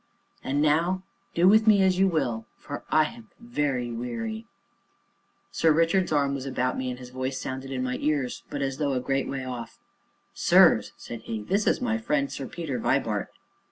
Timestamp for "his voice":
6.97-7.39